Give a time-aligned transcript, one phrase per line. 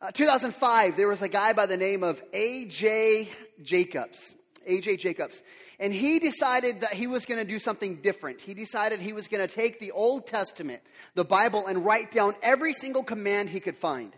[0.00, 3.28] Uh, 2005, there was a guy by the name of A.J.
[3.62, 4.34] Jacobs.
[4.66, 4.96] A.J.
[4.96, 5.42] Jacobs.
[5.78, 8.40] And he decided that he was going to do something different.
[8.40, 10.82] He decided he was going to take the Old Testament,
[11.14, 14.14] the Bible, and write down every single command he could find.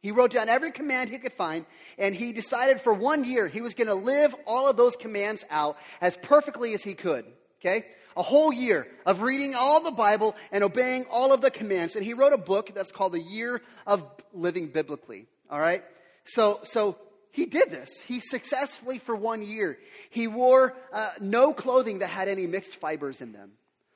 [0.00, 1.66] He wrote down every command he could find,
[1.98, 5.44] and he decided for one year he was going to live all of those commands
[5.50, 7.24] out as perfectly as he could.
[7.60, 7.86] Okay?
[8.18, 11.96] A whole year of reading all the Bible and obeying all of the commands.
[11.96, 14.04] And he wrote a book that's called The Year of
[14.34, 15.26] Living Biblically.
[15.50, 15.82] All right?
[16.24, 16.98] So, so
[17.30, 18.00] he did this.
[18.06, 19.78] He successfully, for one year,
[20.10, 23.52] he wore uh, no clothing that had any mixed fibers in them.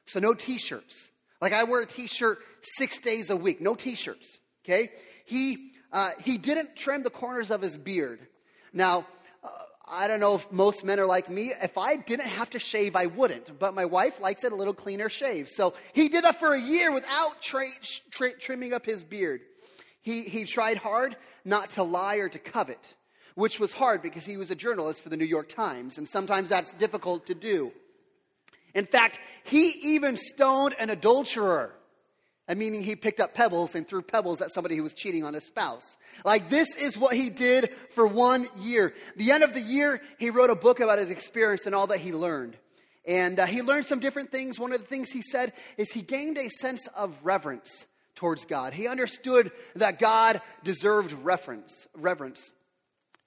[0.06, 1.10] So no t shirts.
[1.40, 2.38] Like I wear a t shirt
[2.78, 4.38] six days a week, no t shirts.
[4.64, 4.90] Okay?
[5.24, 8.20] He uh, he didn't trim the corners of his beard.
[8.72, 9.06] Now,
[9.88, 11.52] I don't know if most men are like me.
[11.60, 13.58] If I didn't have to shave, I wouldn't.
[13.58, 15.48] But my wife likes it a little cleaner shave.
[15.48, 17.66] So he did that for a year without tra-
[18.10, 19.40] tra- trimming up his beard.
[20.00, 22.80] He, he tried hard not to lie or to covet,
[23.34, 26.48] which was hard because he was a journalist for the New York Times, and sometimes
[26.48, 27.72] that's difficult to do.
[28.74, 31.74] In fact, he even stoned an adulterer
[32.58, 35.44] meaning he picked up pebbles and threw pebbles at somebody who was cheating on his
[35.44, 35.96] spouse.
[36.24, 38.94] Like this is what he did for one year.
[39.16, 42.00] The end of the year, he wrote a book about his experience and all that
[42.00, 42.56] he learned.
[43.04, 44.58] And uh, he learned some different things.
[44.58, 48.72] One of the things he said is he gained a sense of reverence towards God.
[48.72, 52.52] He understood that God deserved reverence, reverence.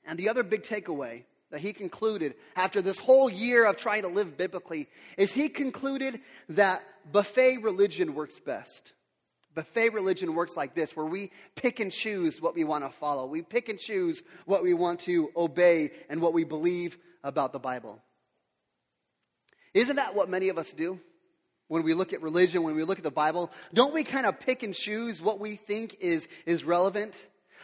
[0.06, 4.08] And the other big takeaway that he concluded after this whole year of trying to
[4.08, 4.88] live biblically
[5.18, 6.82] is he concluded that
[7.12, 8.94] buffet religion works best.
[9.56, 13.26] Buffet religion works like this, where we pick and choose what we want to follow.
[13.26, 17.60] We pick and choose what we want to obey and what we believe about the
[17.60, 18.02] Bible.
[19.74, 21.00] Isn't that what many of us do?
[21.68, 24.40] When we look at religion, when we look at the Bible, don't we kind of
[24.40, 27.16] pick and choose what we think is, is relevant?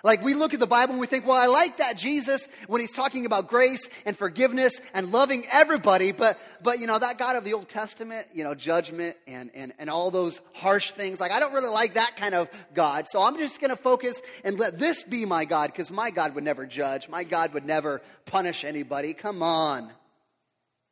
[0.04, 2.82] Like we look at the Bible and we think, well, I like that Jesus when
[2.82, 7.36] he's talking about grace and forgiveness and loving everybody, but, but you know, that God
[7.36, 11.32] of the Old Testament, you know, judgment and, and, and all those harsh things, like
[11.32, 13.08] I don't really like that kind of God.
[13.08, 16.44] So I'm just to focus and let this be my God because my God would
[16.44, 17.10] never judge.
[17.10, 19.14] My God would never punish anybody.
[19.14, 19.92] Come on.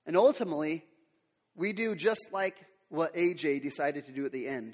[0.06, 0.84] And ultimately,
[1.56, 2.56] we do just like
[2.90, 4.74] what AJ decided to do at the end.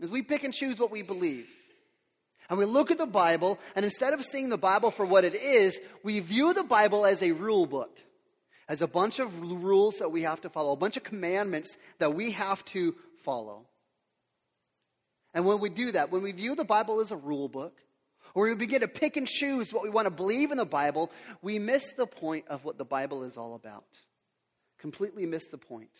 [0.00, 1.46] Is we pick and choose what we believe.
[2.50, 5.36] And we look at the Bible, and instead of seeing the Bible for what it
[5.36, 7.96] is, we view the Bible as a rule book,
[8.68, 12.12] as a bunch of rules that we have to follow, a bunch of commandments that
[12.14, 13.66] we have to follow.
[15.32, 17.76] And when we do that, when we view the Bible as a rule book,
[18.34, 21.12] or we begin to pick and choose what we want to believe in the Bible,
[21.42, 23.84] we miss the point of what the Bible is all about.
[24.80, 25.90] Completely miss the point.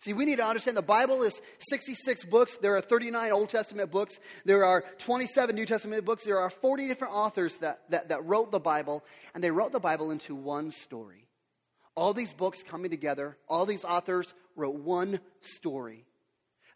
[0.00, 1.40] See, we need to understand the Bible is
[1.70, 2.58] 66 books.
[2.58, 4.18] There are 39 Old Testament books.
[4.44, 6.24] There are 27 New Testament books.
[6.24, 9.80] There are 40 different authors that, that, that wrote the Bible, and they wrote the
[9.80, 11.26] Bible into one story.
[11.94, 16.04] All these books coming together, all these authors wrote one story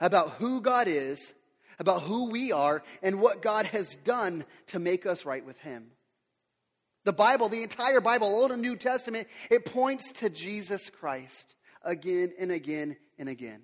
[0.01, 1.35] about who God is,
[1.79, 5.91] about who we are, and what God has done to make us right with Him.
[7.05, 12.33] The Bible, the entire Bible, Old and New Testament, it points to Jesus Christ again
[12.39, 13.61] and again and again.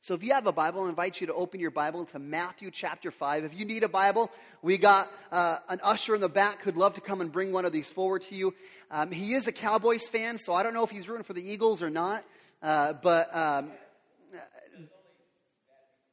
[0.00, 2.70] So if you have a Bible, I invite you to open your Bible to Matthew
[2.70, 3.44] chapter 5.
[3.44, 4.30] If you need a Bible,
[4.62, 7.66] we got uh, an usher in the back who'd love to come and bring one
[7.66, 8.54] of these forward to you.
[8.90, 11.46] Um, he is a Cowboys fan, so I don't know if he's rooting for the
[11.46, 12.24] Eagles or not.
[12.62, 13.70] Uh, but um,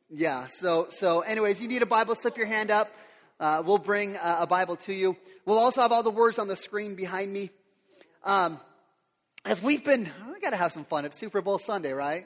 [0.10, 2.92] yeah, so, so anyways, you need a Bible, slip your hand up.
[3.40, 5.16] Uh, we'll bring uh, a Bible to you.
[5.46, 7.50] We'll also have all the words on the screen behind me.
[8.26, 8.60] Um,
[9.46, 11.06] as we've been, we got to have some fun.
[11.06, 12.26] It's Super Bowl Sunday, right?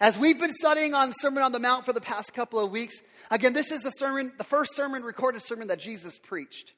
[0.00, 3.02] As we've been studying on Sermon on the Mount for the past couple of weeks,
[3.30, 6.72] again, this is the sermon, the first sermon, recorded sermon that Jesus preached.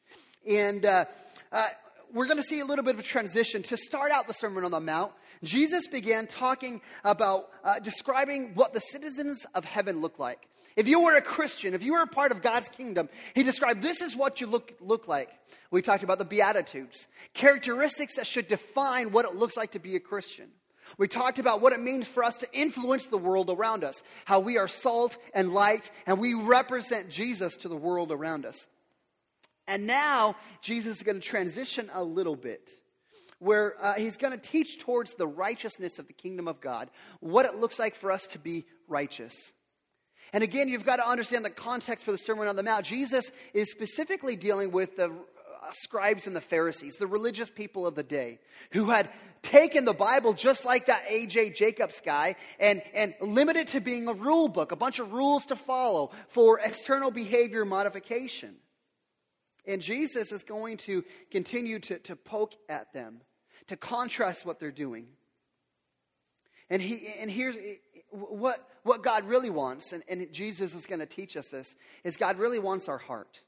[0.49, 1.05] And uh,
[1.53, 1.69] uh,
[2.13, 3.63] we're going to see a little bit of a transition.
[3.65, 5.13] To start out the Sermon on the Mount,
[5.43, 10.49] Jesus began talking about uh, describing what the citizens of heaven look like.
[10.77, 13.83] If you were a Christian, if you were a part of God's kingdom, he described
[13.83, 15.31] this is what you look, look like.
[15.71, 19.97] We talked about the Beatitudes, characteristics that should define what it looks like to be
[19.97, 20.49] a Christian.
[20.99, 24.41] We talked about what it means for us to influence the world around us, how
[24.41, 28.67] we are salt and light, and we represent Jesus to the world around us.
[29.67, 32.69] And now, Jesus is going to transition a little bit
[33.39, 36.91] where uh, he's going to teach towards the righteousness of the kingdom of God,
[37.21, 39.35] what it looks like for us to be righteous.
[40.33, 42.85] And again, you've got to understand the context for the Sermon on the Mount.
[42.85, 45.11] Jesus is specifically dealing with the
[45.73, 48.39] scribes and the Pharisees, the religious people of the day,
[48.73, 49.09] who had
[49.43, 51.51] taken the Bible just like that A.J.
[51.51, 55.57] Jacobs guy and, and limited to being a rule book, a bunch of rules to
[55.57, 58.57] follow for external behavior modification.
[59.67, 63.21] And Jesus is going to continue to, to poke at them,
[63.69, 65.07] to contrast what they're doing.
[66.71, 67.57] And, he, and here's
[68.11, 71.75] what, what God really wants, and, and Jesus is going to teach us this,
[72.05, 73.41] is God really wants our heart.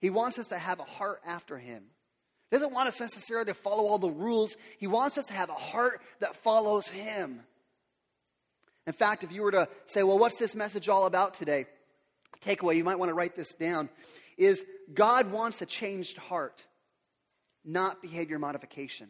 [0.00, 1.84] He wants us to have a heart after Him.
[2.50, 4.56] He doesn't want us necessarily to follow all the rules.
[4.78, 7.40] He wants us to have a heart that follows Him.
[8.86, 11.66] In fact, if you were to say, well, what's this message all about today?
[12.40, 13.88] Takeaway, you might want to write this down,
[14.36, 16.62] is God wants a changed heart,
[17.64, 19.08] not behavior modification.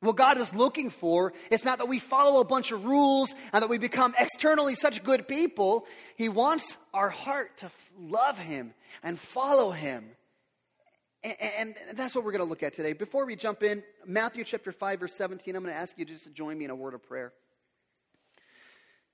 [0.00, 3.62] What God is looking for is not that we follow a bunch of rules and
[3.62, 5.86] that we become externally such good people.
[6.16, 10.10] He wants our heart to love Him and follow Him.
[11.24, 12.92] And, that's what we're going to look at today.
[12.92, 16.12] Before we jump in, Matthew chapter 5, verse 17, I'm going to ask you to
[16.12, 17.32] just join me in a word of prayer.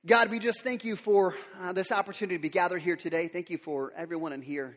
[0.06, 3.26] God, we just thank you for uh, this opportunity to be gathered here today.
[3.26, 4.76] Thank you for everyone in here.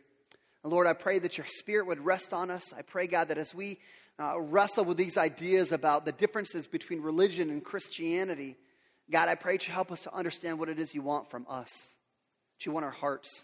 [0.63, 2.71] Lord, I pray that your spirit would rest on us.
[2.71, 3.77] I pray, God, that as we
[4.17, 8.55] uh, wrestle with these ideas about the differences between religion and Christianity,
[9.11, 11.71] God, I pray you help us to understand what it is you want from us.
[12.57, 13.43] That you want our hearts,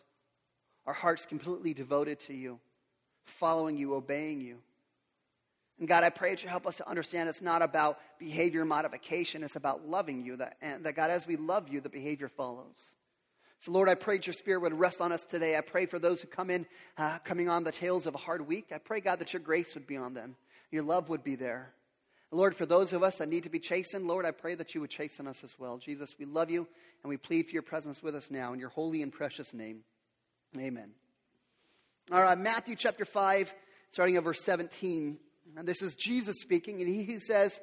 [0.85, 2.61] our hearts completely devoted to you,
[3.25, 4.59] following you, obeying you.
[5.83, 9.43] And God, I pray that you help us to understand it's not about behavior modification,
[9.43, 10.37] it's about loving you.
[10.37, 12.95] That, that God, as we love you, the behavior follows.
[13.59, 15.57] So, Lord, I pray that your spirit would rest on us today.
[15.57, 16.65] I pray for those who come in,
[16.97, 18.67] uh, coming on the tails of a hard week.
[18.73, 20.37] I pray, God, that your grace would be on them
[20.73, 21.73] your love would be there.
[22.31, 24.79] Lord, for those of us that need to be chastened, Lord, I pray that you
[24.79, 25.77] would chasten us as well.
[25.77, 26.65] Jesus, we love you
[27.03, 29.81] and we plead for your presence with us now in your holy and precious name.
[30.57, 30.91] Amen.
[32.09, 33.53] All right, Matthew chapter 5,
[33.91, 35.19] starting at verse 17.
[35.57, 37.59] And this is Jesus speaking, and he, says,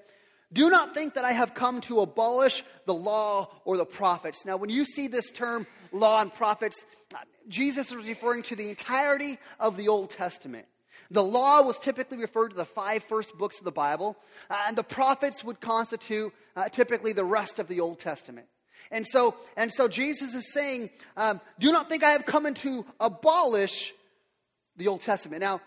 [0.52, 4.44] Do not think that I have come to abolish the law or the prophets.
[4.44, 6.84] Now, when you see this term, law and prophets,
[7.48, 10.66] Jesus is referring to the entirety of the Old Testament.
[11.10, 14.16] The law was typically referred to the five first books of the Bible,
[14.48, 18.46] uh, and the prophets would constitute uh, typically the rest of the Old Testament.
[18.92, 22.86] And so, and so Jesus is saying, um, Do not think I have come to
[23.00, 23.92] abolish
[24.76, 25.40] the Old Testament.
[25.40, 25.60] Now,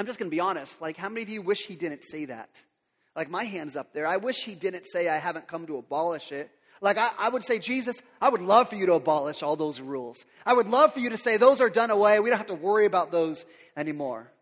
[0.00, 0.80] I'm just going to be honest.
[0.80, 2.48] Like, how many of you wish he didn't say that?
[3.14, 4.06] Like, my hand's up there.
[4.06, 6.50] I wish he didn't say, I haven't come to abolish it.
[6.80, 9.78] Like, I, I, would say, Jesus, I would love for you to abolish all those
[9.78, 10.24] rules.
[10.46, 12.18] I would love for you to say, those are done away.
[12.18, 13.44] We don't have to worry about those
[13.76, 14.32] anymore.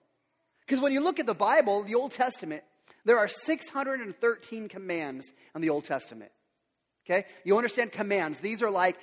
[0.65, 2.63] Because when you look at the Bible, the Old Testament,
[3.05, 6.31] there are 613 commands in the Old Testament.
[7.05, 7.27] Okay?
[7.43, 8.39] You understand commands.
[8.39, 8.97] These are like,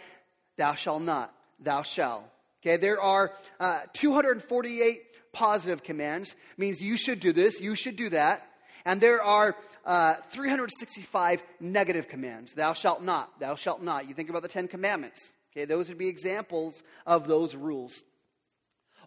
[0.57, 2.23] thou shalt not, thou shalt.
[2.63, 2.77] Okay?
[2.77, 5.01] There are uh, 248
[5.35, 8.47] positive commands, means you should do this, you should do that.
[8.85, 9.55] And there are
[9.85, 12.53] uh, 365 negative commands.
[12.53, 14.07] Thou shalt not, thou shalt not.
[14.07, 15.33] You think about the Ten Commandments.
[15.51, 18.03] Okay, those would be examples of those rules.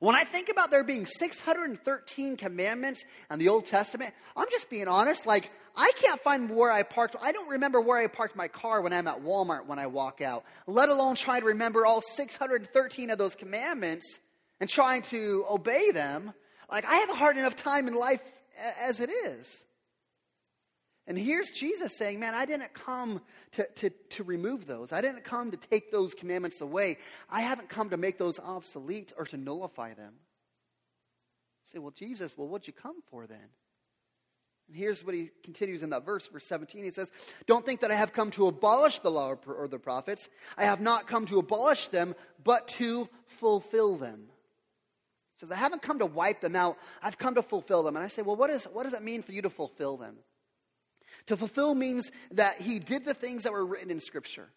[0.01, 4.87] When I think about there being 613 commandments in the Old Testament, I'm just being
[4.87, 5.27] honest.
[5.27, 7.17] Like, I can't find where I parked.
[7.21, 10.21] I don't remember where I parked my car when I'm at Walmart when I walk
[10.21, 14.19] out, let alone try to remember all 613 of those commandments
[14.61, 16.33] and trying to obey them.
[16.71, 18.21] Like, I have a hard enough time in life
[18.81, 19.65] as it is.
[21.07, 23.23] And here's Jesus saying, Man, I didn't come
[23.53, 24.93] to, to, to remove those.
[24.93, 26.99] I didn't come to take those commandments away.
[27.31, 30.15] I haven't come to make those obsolete or to nullify them.
[31.73, 33.49] Say, Well, Jesus, well, what'd you come for then?
[34.69, 36.85] And here's what he continues in that verse, verse 17.
[36.85, 37.11] He says,
[37.47, 40.29] Don't think that I have come to abolish the law or the prophets.
[40.59, 44.27] I have not come to abolish them, but to fulfill them.
[45.39, 46.79] Says, I haven't come to wipe them out.
[47.01, 47.95] I've come to fulfill them.
[47.95, 50.17] And I say, Well, what, is, what does it mean for you to fulfill them?
[51.29, 54.49] To fulfill means that he did the things that were written in Scripture.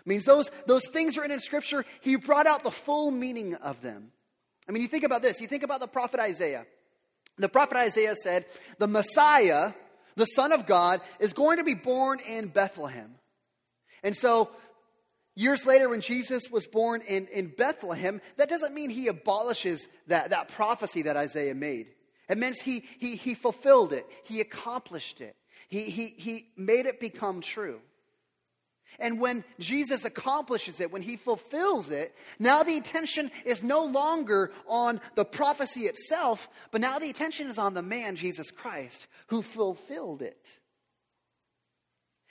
[0.00, 3.80] It means those, those things written in Scripture, he brought out the full meaning of
[3.80, 4.12] them.
[4.68, 5.40] I mean, you think about this.
[5.40, 6.64] You think about the prophet Isaiah.
[7.38, 8.46] The prophet Isaiah said,
[8.78, 9.72] The Messiah,
[10.16, 13.14] the Son of God, is going to be born in Bethlehem.
[14.02, 14.50] And so,
[15.34, 20.30] years later, when Jesus was born in, in Bethlehem, that doesn't mean he abolishes that,
[20.30, 21.88] that prophecy that Isaiah made.
[22.28, 25.36] It means he, he, he fulfilled it, he accomplished it.
[25.68, 27.80] He, he, he made it become true.
[28.98, 34.52] And when Jesus accomplishes it, when he fulfills it, now the attention is no longer
[34.66, 39.42] on the prophecy itself, but now the attention is on the man, Jesus Christ, who
[39.42, 40.46] fulfilled it.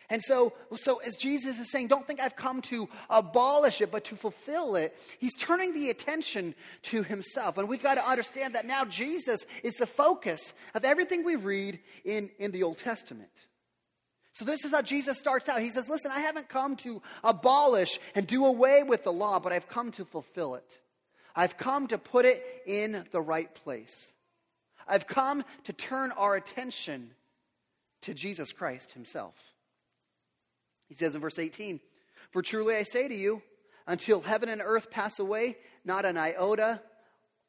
[0.09, 4.05] And so, so as Jesus is saying, don't think I've come to abolish it, but
[4.05, 7.59] to fulfill it, he's turning the attention to himself.
[7.59, 11.79] And we've got to understand that now Jesus is the focus of everything we read
[12.03, 13.29] in, in the Old Testament.
[14.33, 15.61] So this is how Jesus starts out.
[15.61, 19.51] He says, Listen, I haven't come to abolish and do away with the law, but
[19.51, 20.79] I've come to fulfill it.
[21.35, 24.13] I've come to put it in the right place.
[24.87, 27.11] I've come to turn our attention
[28.01, 29.35] to Jesus Christ himself.
[30.89, 31.79] He says in verse 18,
[32.31, 33.41] For truly I say to you,
[33.87, 36.81] until heaven and earth pass away, not an iota,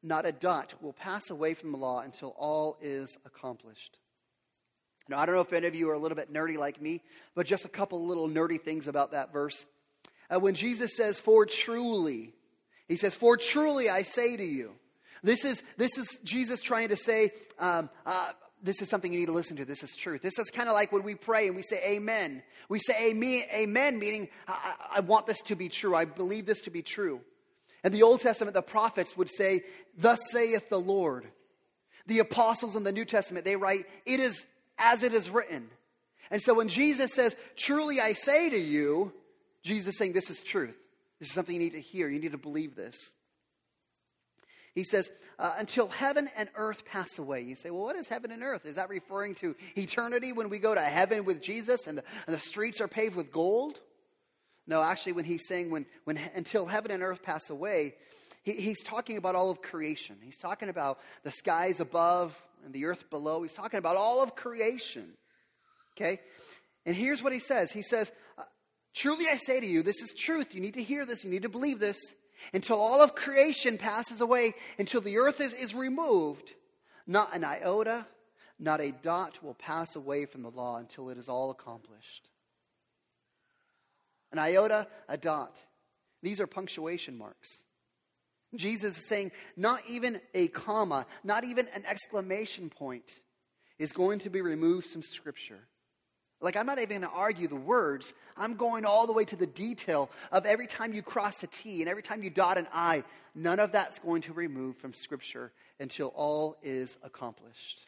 [0.03, 3.99] not a dot will pass away from the law until all is accomplished.
[5.09, 7.03] Now, I don't know if any of you are a little bit nerdy like me,
[7.35, 9.67] but just a couple little nerdy things about that verse.
[10.33, 12.33] Uh, when Jesus says, For truly,
[12.87, 14.73] he says, For truly I say to you.
[15.23, 18.31] This is, this is Jesus trying to say, um, uh,
[18.63, 19.65] this is something you need to listen to.
[19.65, 20.23] This is truth.
[20.23, 22.43] This is kind of like when we pray and we say amen.
[22.69, 25.95] We say amen, meaning I, I want this to be true.
[25.95, 27.21] I believe this to be true.
[27.83, 29.63] And the Old Testament, the prophets would say,
[29.97, 31.27] Thus saith the Lord.
[32.07, 34.47] The apostles in the New Testament, they write, It is
[34.79, 35.71] as it is written.
[36.31, 39.13] And so when Jesus says, Truly I say to you,
[39.63, 40.77] Jesus saying, This is truth.
[41.19, 42.09] This is something you need to hear.
[42.09, 42.97] You need to believe this.
[44.75, 47.43] He says, uh, until heaven and earth pass away.
[47.43, 48.67] You say, well, what is heaven and earth?
[48.67, 52.37] Is that referring to eternity when we go to heaven with Jesus and the, and
[52.37, 53.81] the streets are paved with gold?
[54.67, 57.95] No, actually, when he's saying when, when until heaven and earth pass away,
[58.43, 60.17] he, he's talking about all of creation.
[60.23, 63.43] He's talking about the skies above and the earth below.
[63.43, 65.15] He's talking about all of creation.
[65.97, 66.21] Okay?
[66.87, 68.45] And here's what he says He says, uh,
[68.95, 70.55] Truly I say to you, this is truth.
[70.55, 71.99] You need to hear this, you need to believe this
[72.53, 76.51] until all of creation passes away, until the earth is, is removed,
[77.07, 78.07] not an iota,
[78.59, 82.29] not a dot will pass away from the law until it is all accomplished.
[84.33, 85.57] An iota, a dot.
[86.23, 87.49] These are punctuation marks.
[88.55, 93.11] Jesus is saying not even a comma, not even an exclamation point
[93.79, 95.61] is going to be removed from Scripture.
[96.43, 98.15] Like, I'm not even going to argue the words.
[98.37, 101.83] I'm going all the way to the detail of every time you cross a T
[101.83, 103.05] and every time you dot an I.
[103.35, 107.87] None of that's going to remove from Scripture until all is accomplished.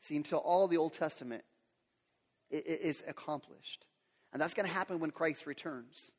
[0.00, 1.42] See, until all the Old Testament
[2.50, 3.84] is accomplished.
[4.32, 6.13] And that's going to happen when Christ returns.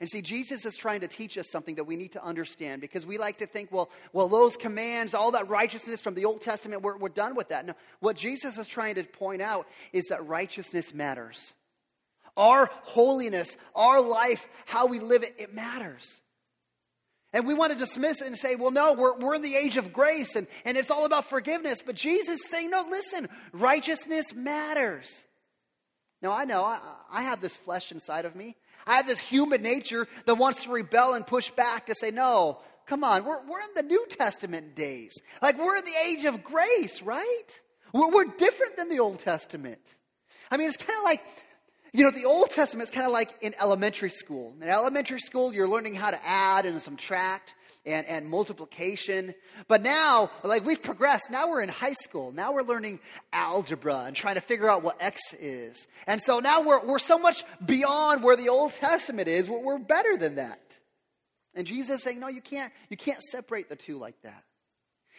[0.00, 3.04] And see, Jesus is trying to teach us something that we need to understand because
[3.04, 6.82] we like to think, well, well, those commands, all that righteousness from the Old Testament,
[6.82, 7.66] we're, we're done with that.
[7.66, 11.52] No, what Jesus is trying to point out is that righteousness matters.
[12.36, 16.20] Our holiness, our life, how we live it, it matters.
[17.32, 19.76] And we want to dismiss it and say, well, no, we're, we're in the age
[19.76, 21.82] of grace and, and it's all about forgiveness.
[21.84, 25.24] But Jesus is saying, no, listen, righteousness matters.
[26.22, 28.56] Now, I know I, I have this flesh inside of me.
[28.88, 32.58] I have this human nature that wants to rebel and push back to say, no,
[32.86, 35.16] come on, we're, we're in the New Testament days.
[35.42, 37.60] Like, we're in the age of grace, right?
[37.92, 39.80] We're, we're different than the Old Testament.
[40.50, 41.22] I mean, it's kind of like,
[41.92, 44.54] you know, the Old Testament is kind of like in elementary school.
[44.60, 47.54] In elementary school, you're learning how to add and subtract
[47.86, 49.34] and, and multiplication.
[49.66, 52.32] But now, like we've progressed, now we're in high school.
[52.32, 53.00] Now we're learning
[53.32, 55.86] algebra and trying to figure out what X is.
[56.06, 59.48] And so now we're, we're so much beyond where the Old Testament is.
[59.48, 60.60] We're, better than that.
[61.54, 64.44] And Jesus is saying, no, you can't, you can't separate the two like that.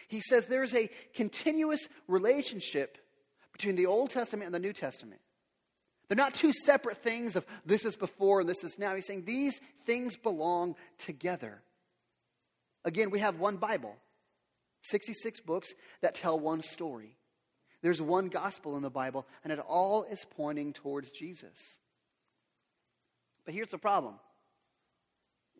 [0.08, 2.98] He says there's a continuous relationship
[3.52, 5.20] between the Old Testament and the New Testament.
[6.08, 8.96] They're not two separate things of this is before and this is now.
[8.96, 11.62] He's saying these things belong together.
[12.84, 13.94] Again, we have one Bible,
[14.82, 17.16] 66 books that tell one story.
[17.82, 21.78] There's one gospel in the Bible, and it all is pointing towards Jesus.
[23.44, 24.14] But here's the problem.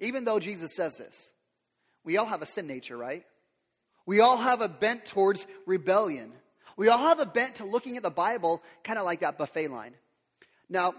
[0.00, 1.32] Even though Jesus says this,
[2.04, 3.24] we all have a sin nature, right?
[4.06, 6.32] We all have a bent towards rebellion.
[6.76, 9.68] We all have a bent to looking at the Bible kind of like that buffet
[9.68, 9.94] line.
[10.68, 10.94] Now,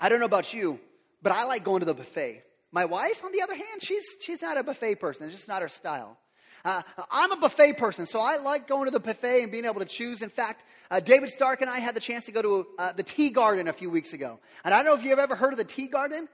[0.00, 0.80] I don't know about you,
[1.22, 2.42] but I like going to the buffet.
[2.70, 5.26] My wife, on the other hand, she's, she's not a buffet person.
[5.26, 6.18] It's just not her style.
[6.64, 9.80] Uh, I'm a buffet person, so I like going to the buffet and being able
[9.80, 10.22] to choose.
[10.22, 13.02] In fact, uh, David Stark and I had the chance to go to uh, the
[13.02, 14.38] Tea Garden a few weeks ago.
[14.64, 16.28] And I don't know if you've ever heard of the Tea Garden.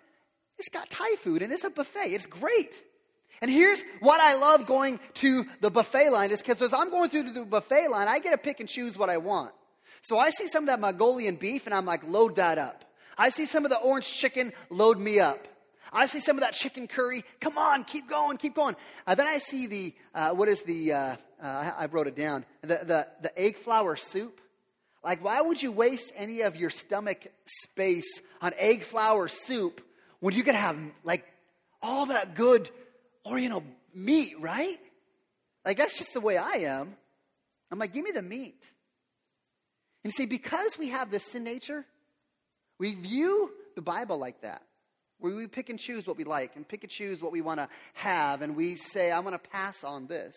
[0.59, 2.07] It's got Thai food and it's a buffet.
[2.07, 2.75] It's great.
[3.43, 7.11] And here's what I love going to the buffet line is because as I'm going
[7.11, 9.53] through the buffet line, I get to pick and choose what I want.
[10.03, 12.85] So I see some of that Mongolian beef and I'm like, load that up.
[13.19, 15.47] I see some of the orange chicken, load me up.
[15.95, 17.25] I see some of that chicken curry.
[17.41, 18.75] Come on, keep going, keep going.
[19.07, 22.45] Uh, then I see the, uh, what is the, uh, uh I wrote it down,
[22.63, 24.41] the, the, the egg flower soup.
[25.05, 29.83] Like, why would you waste any of your stomach space on egg flower soup
[30.21, 31.25] when you could have, like,
[31.83, 32.71] all that good
[33.27, 33.63] Oriental
[33.95, 34.79] meat, right?
[35.65, 36.95] Like, that's just the way I am.
[37.71, 38.63] I'm like, give me the meat.
[40.05, 41.87] And see, because we have this sin nature,
[42.79, 44.63] we view the Bible like that.
[45.25, 47.59] Where we pick and choose what we like and pick and choose what we want
[47.59, 50.37] to have, and we say, I'm going to pass on this.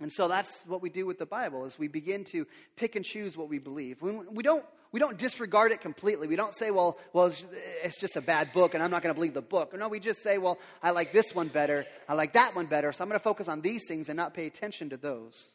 [0.00, 3.04] And so that's what we do with the Bible is we begin to pick and
[3.04, 4.00] choose what we believe.
[4.00, 6.26] We don't, we don't disregard it completely.
[6.26, 7.44] We don't say, well, well it's,
[7.84, 9.78] it's just a bad book and I'm not going to believe the book.
[9.78, 11.84] No, we just say, well, I like this one better.
[12.08, 12.92] I like that one better.
[12.92, 15.50] So I'm going to focus on these things and not pay attention to those.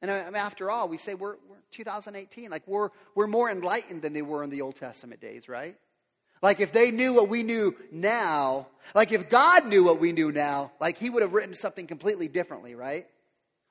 [0.00, 2.50] And uh, after all, we say we're, we're 2018.
[2.50, 5.76] Like we're, we're more enlightened than they were in the Old Testament days, right?
[6.42, 10.30] Like if they knew what we knew now, like if God knew what we knew
[10.30, 13.06] now, like he would have written something completely differently, right?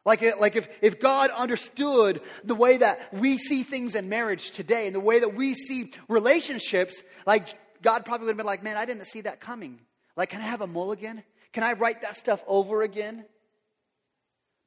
[0.06, 4.86] Like, like if, if God understood the way that we see things in marriage today
[4.86, 8.78] and the way that we see relationships, like God probably would have been like, man,
[8.78, 9.80] I didn't see that coming.
[10.16, 11.24] Like, can I have a mulligan?
[11.52, 13.26] Can I write that stuff over again?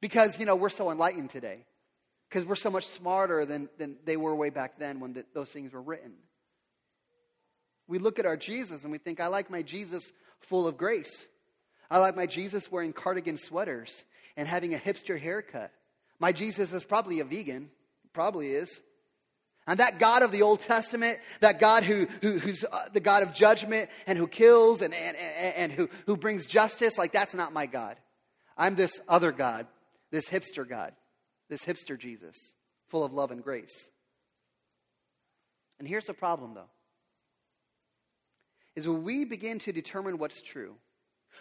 [0.01, 1.63] Because, you know, we're so enlightened today.
[2.27, 5.49] Because we're so much smarter than, than they were way back then when the, those
[5.49, 6.13] things were written.
[7.87, 11.27] We look at our Jesus and we think, I like my Jesus full of grace.
[11.89, 14.03] I like my Jesus wearing cardigan sweaters
[14.37, 15.71] and having a hipster haircut.
[16.19, 17.69] My Jesus is probably a vegan,
[18.13, 18.79] probably is.
[19.67, 23.23] And that God of the Old Testament, that God who, who who's uh, the God
[23.23, 27.33] of judgment and who kills and, and, and, and who, who brings justice, like that's
[27.33, 27.97] not my God.
[28.57, 29.67] I'm this other God
[30.11, 30.93] this hipster God,
[31.49, 32.35] this hipster Jesus,
[32.89, 33.89] full of love and grace.
[35.79, 36.69] And here's the problem, though,
[38.75, 40.75] is when we begin to determine what's true,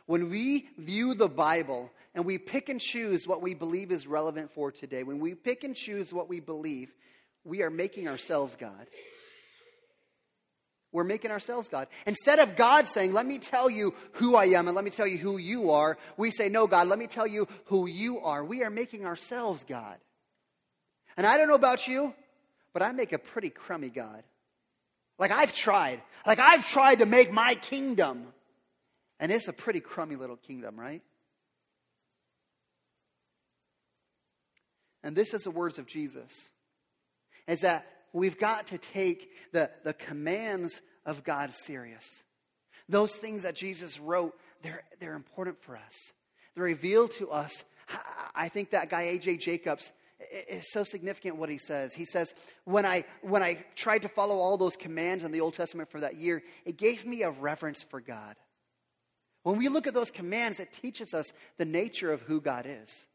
[0.07, 4.51] when we view the Bible and we pick and choose what we believe is relevant
[4.53, 6.93] for today, when we pick and choose what we believe,
[7.45, 8.87] we are making ourselves God.
[10.93, 11.87] We're making ourselves God.
[12.05, 15.07] Instead of God saying, Let me tell you who I am and let me tell
[15.07, 18.45] you who you are, we say, No, God, let me tell you who you are.
[18.45, 19.97] We are making ourselves God.
[21.17, 22.15] And I don't know about you,
[22.73, 24.23] but I make a pretty crummy God.
[25.19, 26.01] Like I've tried.
[26.27, 28.27] Like I've tried to make my kingdom.
[29.21, 31.03] And it's a pretty crummy little kingdom, right?
[35.03, 36.49] And this is the words of Jesus.
[37.47, 42.05] Is that we've got to take the, the commands of God serious.
[42.89, 45.95] Those things that Jesus wrote, they're, they're important for us.
[46.55, 47.65] They're revealed to us.
[48.35, 49.39] I think that guy, A.J.
[49.39, 49.93] Jacobs,
[50.49, 51.95] is so significant what he says.
[51.95, 55.55] He says, when I, when I tried to follow all those commands in the Old
[55.55, 58.37] Testament for that year, it gave me a reverence for God.
[59.43, 63.07] When we look at those commands, it teaches us the nature of who God is.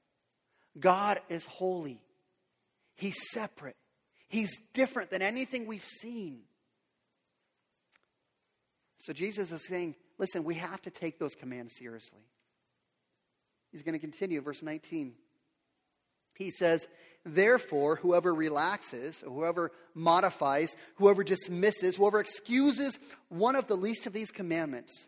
[0.79, 2.01] God is holy,
[2.95, 3.75] He's separate,
[4.35, 6.41] He's different than anything we've seen.
[8.99, 12.19] So Jesus is saying, listen, we have to take those commands seriously.
[13.71, 15.13] He's going to continue, verse 19.
[16.33, 16.85] He says,
[17.23, 24.31] Therefore, whoever relaxes, whoever modifies, whoever dismisses, whoever excuses one of the least of these
[24.31, 25.07] commandments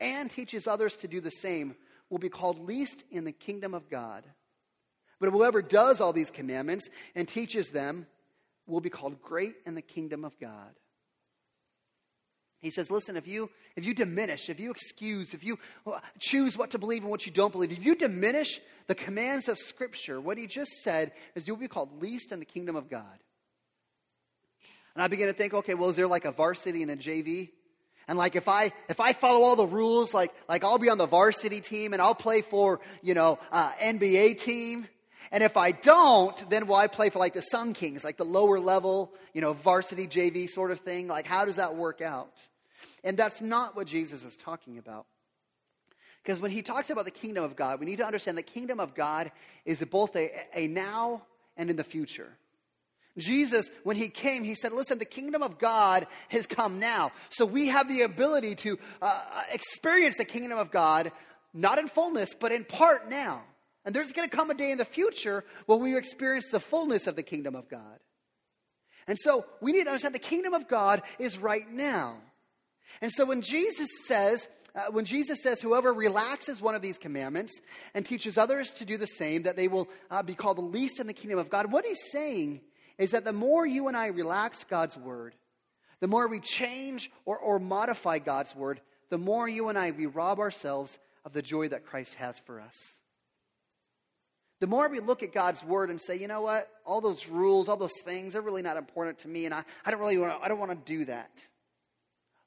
[0.00, 1.76] and teaches others to do the same
[2.10, 4.24] will be called least in the kingdom of God.
[5.20, 8.08] But whoever does all these commandments and teaches them
[8.66, 10.74] will be called great in the kingdom of God.
[12.60, 15.58] He says, listen, if you, if you diminish, if you excuse, if you
[16.18, 19.58] choose what to believe and what you don't believe, if you diminish the commands of
[19.58, 23.04] Scripture, what he just said is you'll be called least in the kingdom of God.
[24.94, 27.50] And I begin to think, okay, well, is there like a varsity and a JV?
[28.08, 30.96] And like if I if I follow all the rules, like like I'll be on
[30.96, 34.86] the varsity team and I'll play for you know uh, NBA team,
[35.32, 38.24] and if I don't, then will I play for like the Sun Kings, like the
[38.24, 41.08] lower level, you know, varsity JV sort of thing?
[41.08, 42.32] Like, how does that work out?
[43.02, 45.06] And that's not what Jesus is talking about.
[46.22, 48.80] Because when he talks about the kingdom of God, we need to understand the kingdom
[48.80, 49.30] of God
[49.64, 51.22] is both a, a now
[51.56, 52.32] and in the future.
[53.18, 57.12] Jesus, when he came, he said, Listen, the kingdom of God has come now.
[57.30, 61.12] So we have the ability to uh, experience the kingdom of God,
[61.54, 63.42] not in fullness, but in part now.
[63.86, 67.06] And there's going to come a day in the future when we experience the fullness
[67.06, 68.00] of the kingdom of God.
[69.06, 72.16] And so we need to understand the kingdom of God is right now.
[73.00, 77.60] And so when Jesus says, uh, when Jesus says, whoever relaxes one of these commandments
[77.94, 80.98] and teaches others to do the same, that they will uh, be called the least
[80.98, 82.62] in the kingdom of God, what he's saying
[82.98, 85.36] is that the more you and I relax God's word,
[86.00, 90.06] the more we change or, or modify God's word, the more you and I, we
[90.06, 92.96] rob ourselves of the joy that Christ has for us.
[94.60, 97.68] The more we look at God's word and say, you know what, all those rules,
[97.68, 100.38] all those things, they're really not important to me, and I, I don't really want
[100.38, 101.30] to, I don't want to do that.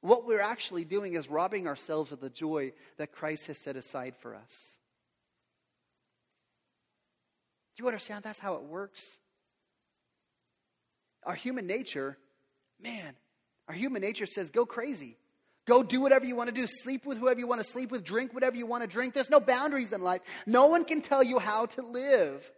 [0.02, 4.16] What we're actually doing is robbing ourselves of the joy that Christ has set aside
[4.22, 4.78] for us.
[7.76, 9.02] Do you understand that's how it works?
[11.24, 12.18] Our human nature,
[12.82, 13.14] man,
[13.68, 15.18] our human nature says go crazy.
[15.70, 16.66] Go do whatever you want to do.
[16.66, 18.04] Sleep with whoever you want to sleep with.
[18.04, 19.14] Drink whatever you want to drink.
[19.14, 20.22] There's no boundaries in life.
[20.48, 22.52] No one can tell you how to live.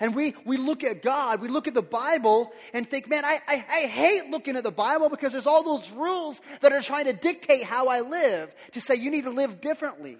[0.00, 3.38] And we, we look at God, we look at the Bible and think, man, I,
[3.46, 7.04] I, I, hate looking at the Bible because there's all those rules that are trying
[7.04, 10.16] to dictate how I live, to say you need to live differently.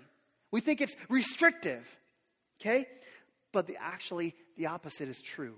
[0.53, 1.85] We think it's restrictive.
[2.61, 2.87] Okay?
[3.53, 5.57] But the, actually, the opposite is true.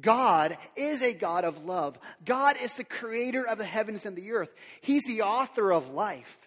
[0.00, 1.98] God is a God of love.
[2.24, 4.52] God is the creator of the heavens and the earth.
[4.80, 6.38] He's the author of life.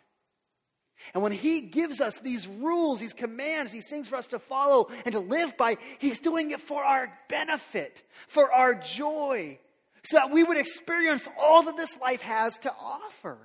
[1.14, 4.90] And when He gives us these rules, these commands, these things for us to follow
[5.06, 9.60] and to live by, He's doing it for our benefit, for our joy,
[10.04, 13.38] so that we would experience all that this life has to offer.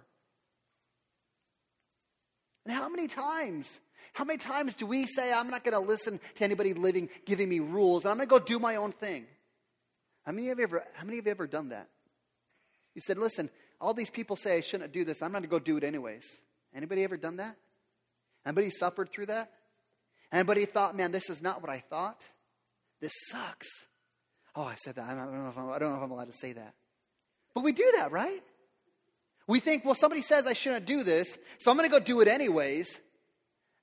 [2.64, 3.80] And how many times,
[4.12, 7.48] how many times do we say, I'm not going to listen to anybody living, giving
[7.48, 9.26] me rules, and I'm going to go do my own thing?
[10.24, 11.88] How many of you ever, how many of you ever done that?
[12.94, 15.22] You said, listen, all these people say I shouldn't do this.
[15.22, 16.24] I'm going to go do it anyways.
[16.74, 17.56] Anybody ever done that?
[18.46, 19.50] Anybody suffered through that?
[20.32, 22.20] Anybody thought, man, this is not what I thought?
[23.00, 23.66] This sucks.
[24.54, 25.04] Oh, I said that.
[25.04, 26.74] I don't know if I'm, I don't know if I'm allowed to say that.
[27.54, 28.42] But we do that, right?
[29.46, 32.20] We think, well, somebody says I shouldn't do this, so I'm going to go do
[32.20, 33.00] it anyways,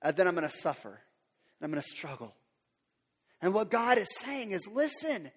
[0.01, 2.33] and then I'm going to suffer, and I'm going to struggle.
[3.41, 5.31] And what God is saying is, listen,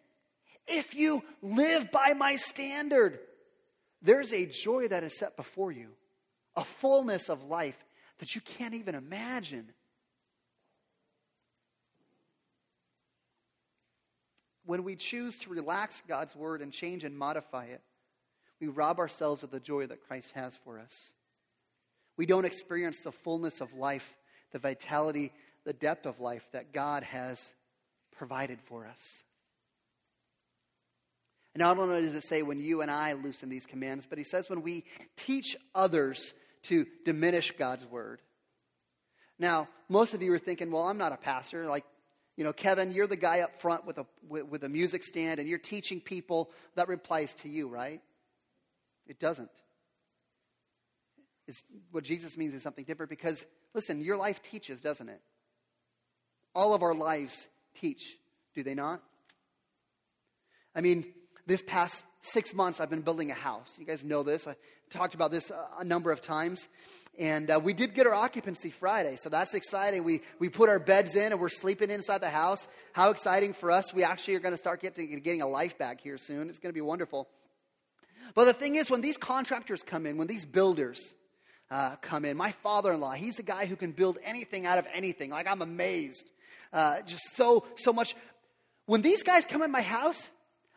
[0.67, 3.19] if you live by my standard,
[4.01, 5.89] there's a joy that is set before you,
[6.57, 7.77] a fullness of life
[8.19, 9.73] that you can't even imagine.
[14.65, 17.81] When we choose to relax God's word and change and modify it,
[18.61, 21.13] we rob ourselves of the joy that Christ has for us.
[22.17, 24.17] We don't experience the fullness of life,
[24.53, 25.33] the vitality,
[25.65, 27.53] the depth of life that God has
[28.17, 29.25] provided for us.
[31.55, 34.25] And not only does it say when you and I loosen these commands, but he
[34.25, 34.85] says when we
[35.17, 36.33] teach others
[36.65, 38.21] to diminish God's word.
[39.39, 41.67] Now, most of you are thinking, well, I'm not a pastor.
[41.67, 41.85] Like,
[42.37, 45.41] you know, Kevin, you're the guy up front with a, with, with a music stand
[45.41, 46.51] and you're teaching people.
[46.77, 48.01] That replies to you, right?
[49.07, 49.51] It doesn't.
[51.49, 55.21] It's, what Jesus means is something different because, listen, your life teaches, doesn't it?
[56.55, 57.49] All of our lives
[57.81, 58.17] teach,
[58.55, 59.03] do they not?
[60.75, 61.05] I mean,
[61.47, 63.75] this past six months, I've been building a house.
[63.79, 64.47] You guys know this.
[64.47, 64.55] I
[64.91, 66.69] talked about this a number of times.
[67.19, 70.03] And uh, we did get our occupancy Friday, so that's exciting.
[70.03, 72.67] We, we put our beds in and we're sleeping inside the house.
[72.93, 73.93] How exciting for us.
[73.93, 76.49] We actually are going to start getting, getting a life back here soon.
[76.49, 77.29] It's going to be wonderful.
[78.35, 80.99] But the thing is, when these contractors come in, when these builders
[81.71, 84.79] uh, come in, my father in law, he's a guy who can build anything out
[84.79, 85.31] of anything.
[85.31, 86.25] Like, I'm amazed.
[86.73, 88.15] Uh, just so, so much.
[88.87, 90.31] When these guys come in my house,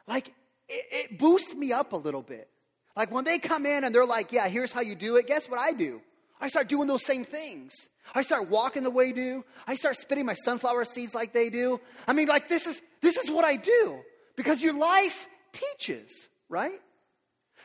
[0.06, 0.34] like,
[0.69, 2.49] it, it boosts me up a little bit.
[2.95, 5.49] Like when they come in and they're like, yeah, here's how you do it, guess
[5.49, 6.01] what I do?
[6.39, 7.73] I start doing those same things.
[8.13, 9.45] I start walking the way they do.
[9.67, 11.80] I start spitting my sunflower seeds like they do.
[12.08, 13.99] I mean, like this is this is what I do
[14.36, 16.12] because your life teaches,
[16.49, 16.80] right?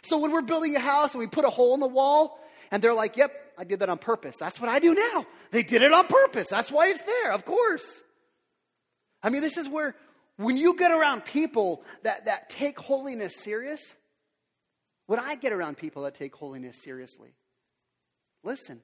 [0.03, 2.39] So when we're building a house and we put a hole in the wall
[2.71, 5.27] and they're like, "Yep, I did that on purpose." That's what I do now.
[5.51, 6.49] They did it on purpose.
[6.49, 8.03] That's why it's there, of course.
[9.23, 9.95] I mean, this is where
[10.37, 13.81] when you get around people that, that take holiness serious,
[15.07, 17.35] when I get around people that take holiness seriously,
[18.43, 18.81] listen,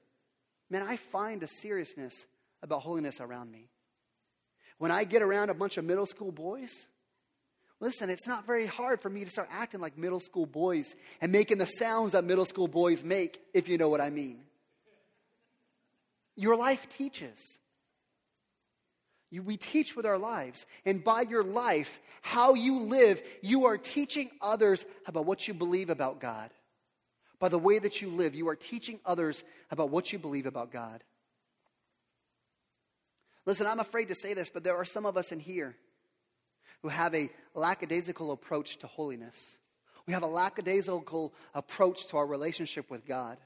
[0.69, 2.13] man, I find a seriousness
[2.61, 3.69] about holiness around me.
[4.77, 6.71] When I get around a bunch of middle school boys,
[7.79, 11.31] listen, it's not very hard for me to start acting like middle school boys and
[11.31, 14.39] making the sounds that middle school boys make, if you know what I mean.
[16.35, 17.39] Your life teaches.
[19.29, 20.65] You, we teach with our lives.
[20.85, 25.89] And by your life, how you live, you are teaching others about what you believe
[25.89, 26.51] about God.
[27.39, 30.71] By the way that you live, you are teaching others about what you believe about
[30.71, 31.03] God.
[33.45, 35.75] Listen, I'm afraid to say this, but there are some of us in here
[36.81, 39.55] who have a lackadaisical approach to holiness.
[40.05, 43.37] We have a lackadaisical approach to our relationship with God.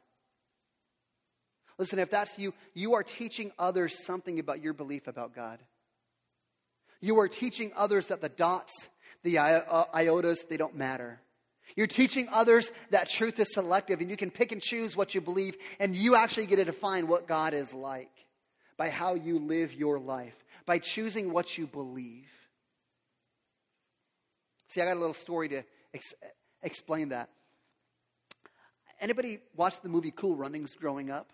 [1.77, 5.59] Listen, if that's you, you are teaching others something about your belief about God.
[7.01, 8.71] You are teaching others that the dots,
[9.23, 11.19] the uh, iotas, they don't matter.
[11.75, 15.21] You're teaching others that truth is selective and you can pick and choose what you
[15.21, 18.11] believe, and you actually get to define what God is like
[18.77, 20.35] by how you live your life,
[20.65, 22.27] by choosing what you believe.
[24.67, 26.13] See, I got a little story to ex-
[26.61, 27.29] explain that.
[28.99, 31.31] Anybody watch the movie Cool Runnings growing up?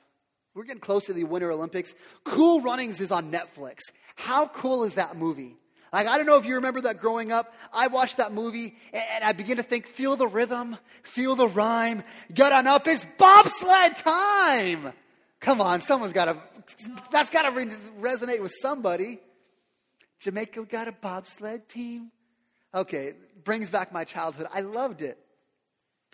[0.58, 1.94] We're getting close to the Winter Olympics.
[2.24, 3.82] Cool Runnings is on Netflix.
[4.16, 5.56] How cool is that movie?
[5.94, 7.54] Like, I don't know if you remember that growing up.
[7.72, 12.02] I watched that movie and I began to think, feel the rhythm, feel the rhyme,
[12.34, 14.94] get on up, it's bobsled time.
[15.42, 16.42] Come on, someone's got to,
[17.12, 17.52] that's got to
[18.02, 19.20] resonate with somebody.
[20.22, 22.12] Jamaica got a bobsled team.
[22.74, 24.48] Okay, brings back my childhood.
[24.52, 25.20] I loved it.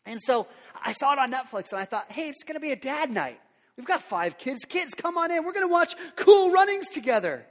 [0.06, 0.48] And so
[0.84, 3.10] I saw it on Netflix and I thought, hey, it's going to be a dad
[3.10, 3.40] night.
[3.78, 4.66] We've got five kids.
[4.66, 5.44] Kids, come on in.
[5.44, 7.46] We're going to watch cool runnings together.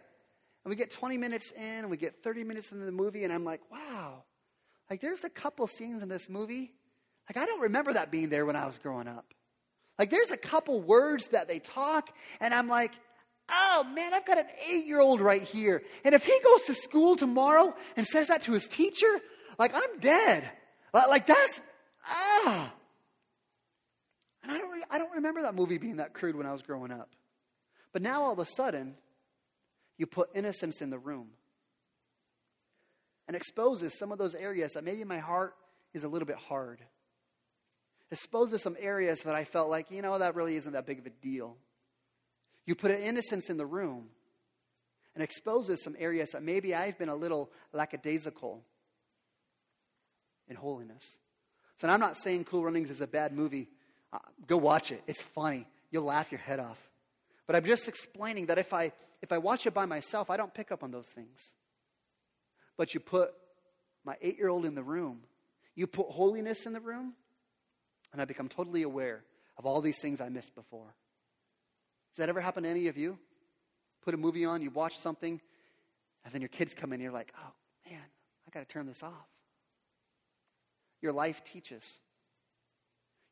[0.65, 3.33] And we get 20 minutes in and we get 30 minutes into the movie, and
[3.33, 4.23] I'm like, wow,
[4.89, 6.73] like there's a couple scenes in this movie.
[7.29, 9.25] Like I don't remember that being there when I was growing up.
[9.99, 12.93] Like there's a couple words that they talk, and I'm like,
[13.49, 15.83] oh man, I've got an eight year old right here.
[16.05, 19.21] And if he goes to school tomorrow and says that to his teacher,
[19.59, 20.49] like I'm dead.
[20.95, 21.61] Like that's,
[22.07, 22.73] ah.
[24.43, 26.63] And I don't, re- I don't remember that movie being that crude when I was
[26.63, 27.11] growing up.
[27.93, 28.95] But now all of a sudden,
[29.99, 31.29] you put innocence in the room
[33.29, 35.55] and exposes some of those areas that maybe my heart
[35.95, 36.81] is a little bit hard.
[38.11, 41.07] Exposes some areas that I felt like, you know, that really isn't that big of
[41.07, 41.57] a deal.
[42.67, 44.09] You put an innocence in the room
[45.15, 48.63] and exposes some areas that maybe I've been a little lackadaisical
[50.49, 51.19] in holiness.
[51.77, 53.69] So I'm not saying Cool Runnings is a bad movie.
[54.13, 55.03] Uh, go watch it.
[55.07, 55.67] It's funny.
[55.91, 56.79] You'll laugh your head off.
[57.47, 60.53] But I'm just explaining that if I if I watch it by myself, I don't
[60.53, 61.55] pick up on those things.
[62.77, 63.33] But you put
[64.05, 65.21] my 8-year-old in the room.
[65.77, 67.15] You put holiness in the room,
[68.13, 69.23] and I become totally aware
[69.57, 70.95] of all these things I missed before.
[72.11, 73.19] Does that ever happen to any of you?
[74.03, 75.41] Put a movie on, you watch something,
[76.25, 77.53] and then your kids come in, and you're like, oh,
[77.89, 78.03] man,
[78.47, 79.29] I got to turn this off.
[81.01, 82.01] Your life teaches.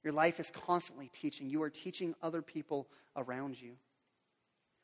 [0.03, 1.49] Your life is constantly teaching.
[1.51, 3.73] You are teaching other people around you.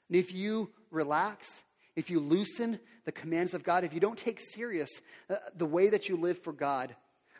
[0.09, 1.63] And if you relax,
[1.97, 4.91] if you loosen the commands of God, if you don't take serious
[5.31, 6.95] uh, the way that you live for God,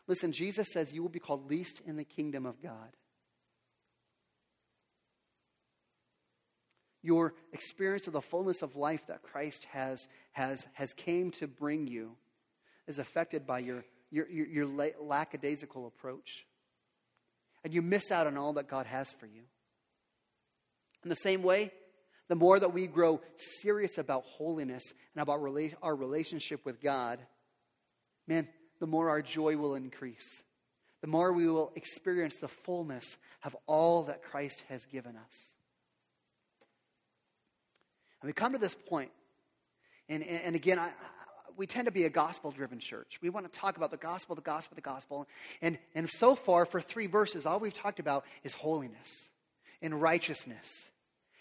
[0.07, 2.97] listen, Jesus says you will be called least in the kingdom of God.
[7.03, 11.87] Your experience of the fullness of life that Christ has, has, has came to bring
[11.87, 12.17] you
[12.89, 14.67] is affected by your, your, your, your
[15.01, 16.47] lackadaisical approach.
[17.67, 19.43] And you miss out on all that God has for you.
[21.03, 21.73] In the same way,
[22.29, 23.21] the more that we grow
[23.61, 24.85] serious about holiness
[25.17, 27.19] and about rela- our relationship with God,
[28.29, 28.47] man,
[28.79, 30.45] the more our joy will increase.
[31.01, 35.55] The more we will experience the fullness of all that Christ has given us.
[38.23, 39.11] And we come to this point,
[40.09, 40.93] and, and, and again, I,
[41.57, 43.19] we tend to be a gospel driven church.
[43.23, 45.27] We want to talk about the gospel, the gospel, the gospel.
[45.63, 49.29] And, and so far, for three verses, all we've talked about is holiness
[49.81, 50.91] and righteousness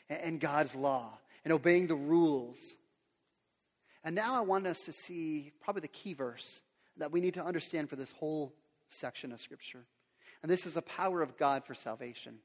[0.09, 2.57] and God's law and obeying the rules.
[4.03, 6.61] And now I want us to see probably the key verse
[6.97, 8.53] that we need to understand for this whole
[8.89, 9.85] section of Scripture.
[10.41, 12.35] And this is the power of God for salvation.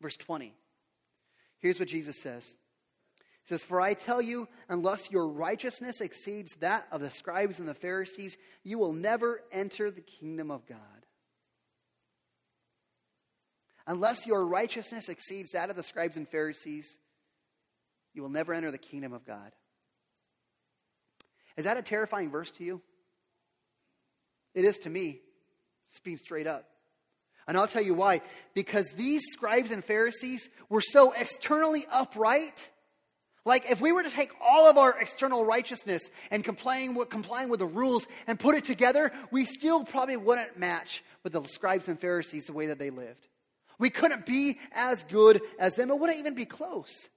[0.00, 0.52] Verse 20.
[1.58, 2.54] Here's what Jesus says.
[3.46, 7.68] He says, For I tell you, unless your righteousness exceeds that of the scribes and
[7.68, 10.78] the Pharisees, you will never enter the kingdom of God.
[13.86, 16.98] Unless your righteousness exceeds that of the scribes and Pharisees,
[18.14, 19.52] you will never enter the kingdom of God.
[21.56, 22.82] Is that a terrifying verse to you?
[24.54, 25.20] It is to me,
[25.92, 26.68] speaking straight up.
[27.46, 28.22] And I'll tell you why.
[28.54, 32.70] Because these scribes and Pharisees were so externally upright.
[33.46, 37.48] Like, if we were to take all of our external righteousness and complying with, complying
[37.48, 41.86] with the rules and put it together, we still probably wouldn't match with the scribes
[41.86, 43.28] and Pharisees the way that they lived.
[43.78, 45.90] We couldn't be as good as them.
[45.90, 47.08] It wouldn't even be close.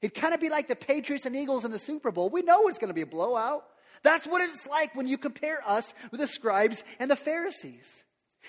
[0.00, 2.30] It'd kind of be like the Patriots and Eagles in the Super Bowl.
[2.30, 3.64] We know it's going to be a blowout.
[4.02, 8.02] That's what it's like when you compare us with the scribes and the Pharisees.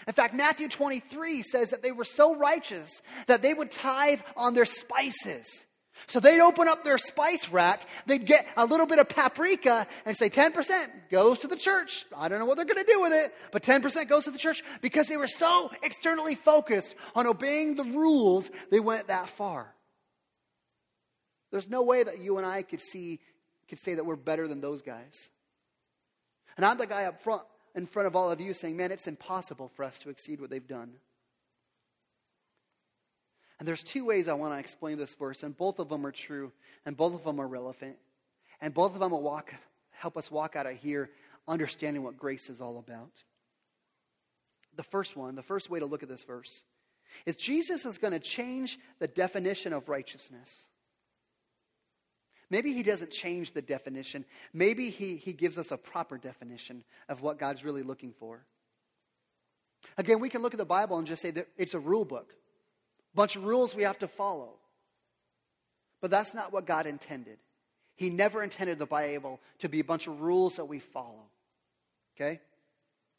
[0.07, 4.53] In fact, Matthew 23 says that they were so righteous that they would tithe on
[4.53, 5.65] their spices.
[6.05, 10.15] So they'd open up their spice rack, they'd get a little bit of paprika and
[10.15, 12.05] say 10% goes to the church.
[12.15, 14.37] I don't know what they're going to do with it, but 10% goes to the
[14.37, 19.73] church because they were so externally focused on obeying the rules, they went that far.
[21.51, 23.19] There's no way that you and I could see
[23.67, 25.29] could say that we're better than those guys.
[26.55, 27.43] And I'm the guy up front
[27.75, 30.49] in front of all of you saying, "Man, it's impossible for us to exceed what
[30.49, 30.99] they've done."
[33.59, 36.11] And there's two ways I want to explain this verse, and both of them are
[36.11, 36.51] true,
[36.85, 37.97] and both of them are relevant,
[38.61, 39.53] and both of them will walk,
[39.91, 41.09] help us walk out of here
[41.47, 43.11] understanding what grace is all about.
[44.75, 46.61] The first one, the first way to look at this verse,
[47.25, 50.67] is Jesus is going to change the definition of righteousness.
[52.49, 54.23] Maybe he doesn't change the definition.
[54.53, 58.45] Maybe he, he gives us a proper definition of what God's really looking for.
[59.97, 62.33] Again, we can look at the Bible and just say that it's a rule book,
[63.17, 64.51] bunch of rules we have to follow.
[65.99, 67.39] But that's not what God intended.
[67.95, 71.25] He never intended the Bible to be a bunch of rules that we follow.
[72.15, 72.39] Okay?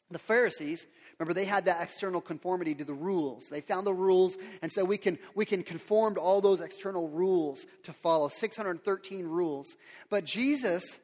[0.09, 0.87] The Pharisees,
[1.19, 3.47] remember, they had that external conformity to the rules.
[3.49, 7.09] They found the rules, and so we can, we can conform to all those external
[7.09, 9.67] rules to follow 613 rules.
[10.09, 10.97] But Jesus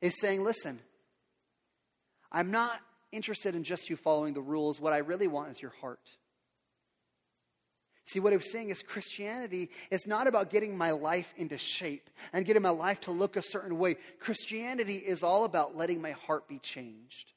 [0.00, 0.80] is saying, listen,
[2.32, 2.80] I'm not
[3.12, 4.80] interested in just you following the rules.
[4.80, 6.00] What I really want is your heart.
[8.08, 12.46] See, what I'm saying is Christianity is not about getting my life into shape and
[12.46, 13.96] getting my life to look a certain way.
[14.18, 17.32] Christianity is all about letting my heart be changed.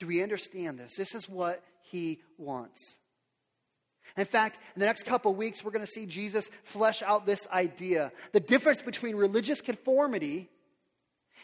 [0.00, 0.96] Do we understand this?
[0.96, 2.96] This is what he wants.
[4.16, 7.46] In fact, in the next couple weeks, we're going to see Jesus flesh out this
[7.52, 10.48] idea the difference between religious conformity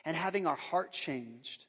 [0.04, 1.66] and having our heart changed.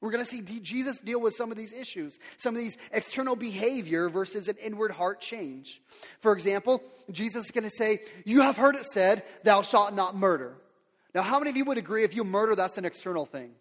[0.00, 3.34] We're going to see Jesus deal with some of these issues, some of these external
[3.34, 5.80] behavior versus an inward heart change.
[6.20, 10.14] For example, Jesus is going to say, You have heard it said, Thou shalt not
[10.14, 10.54] murder.
[11.14, 13.52] Now, how many of you would agree if you murder, that's an external thing?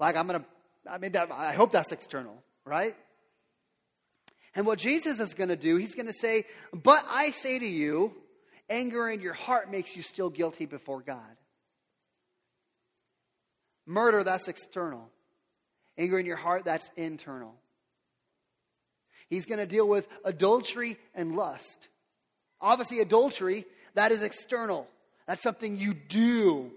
[0.00, 0.46] Like, I'm going to
[0.90, 2.94] I mean, that, I hope that's external, right?
[4.54, 7.66] And what Jesus is going to do, he's going to say, But I say to
[7.66, 8.12] you,
[8.68, 11.20] anger in your heart makes you still guilty before God.
[13.86, 15.10] Murder, that's external.
[15.96, 17.54] Anger in your heart, that's internal.
[19.28, 21.88] He's going to deal with adultery and lust.
[22.60, 24.86] Obviously, adultery, that is external.
[25.26, 26.70] That's something you do.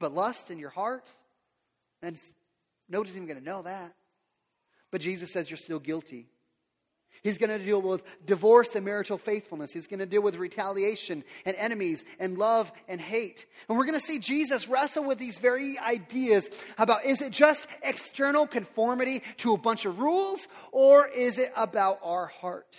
[0.00, 1.08] But lust in your heart,
[2.02, 2.16] and
[2.88, 3.94] Nobody's even going to know that.
[4.90, 6.26] But Jesus says you're still guilty.
[7.24, 9.72] He's going to deal with divorce and marital faithfulness.
[9.72, 13.46] He's going to deal with retaliation and enemies and love and hate.
[13.66, 17.66] And we're going to see Jesus wrestle with these very ideas about is it just
[17.82, 22.76] external conformity to a bunch of rules or is it about our heart?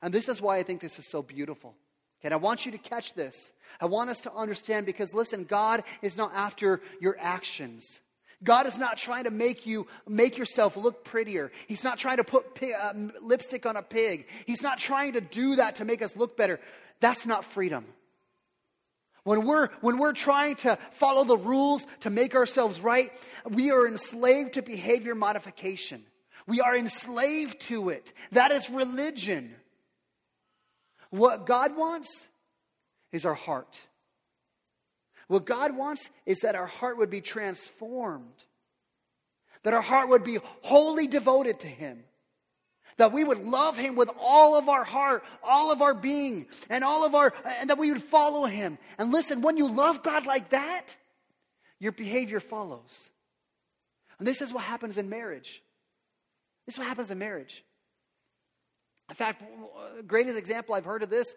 [0.00, 1.74] And this is why I think this is so beautiful.
[2.22, 3.50] And I want you to catch this.
[3.80, 7.98] I want us to understand because listen, God is not after your actions.
[8.42, 11.52] God is not trying to make you make yourself look prettier.
[11.66, 14.26] He's not trying to put pig, uh, lipstick on a pig.
[14.46, 16.58] He's not trying to do that to make us look better.
[17.00, 17.84] That's not freedom.
[19.24, 23.12] When we're, when we're trying to follow the rules to make ourselves right,
[23.48, 26.04] we are enslaved to behavior modification.
[26.46, 28.12] We are enslaved to it.
[28.32, 29.54] That is religion.
[31.10, 32.26] What God wants
[33.12, 33.78] is our heart.
[35.30, 38.34] What God wants is that our heart would be transformed,
[39.62, 42.02] that our heart would be wholly devoted to Him,
[42.96, 46.82] that we would love Him with all of our heart, all of our being, and
[46.82, 48.76] all of our, and that we would follow Him.
[48.98, 50.96] And listen, when you love God like that,
[51.78, 53.10] your behavior follows.
[54.18, 55.62] And this is what happens in marriage.
[56.66, 57.62] This is what happens in marriage.
[59.10, 59.42] In fact,
[59.96, 61.34] the greatest example I've heard of this,